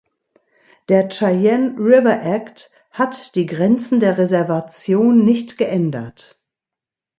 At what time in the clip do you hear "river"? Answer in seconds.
1.77-2.23